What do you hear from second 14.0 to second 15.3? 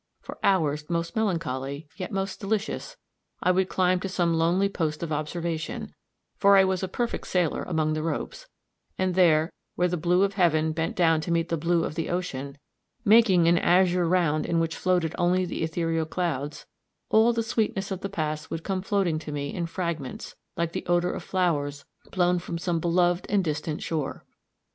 round in which floated